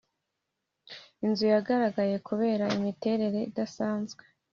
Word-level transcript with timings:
inzu 1.25 1.45
yagaragaye 1.53 2.15
kubera 2.27 2.65
imiterere 2.77 3.39
idasanzwe. 3.49 4.23